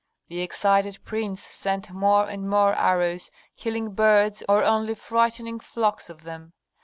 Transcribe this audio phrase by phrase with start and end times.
[0.29, 6.23] The excited prince sent more and more arrows, killing birds or only frightening flocks of
[6.23, 6.53] them.